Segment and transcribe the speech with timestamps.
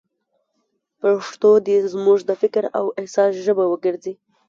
[1.01, 4.13] پښتو دې زموږ د فکر او احساس ژبه وګرځي.